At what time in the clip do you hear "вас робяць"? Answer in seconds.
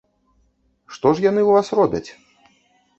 1.61-2.09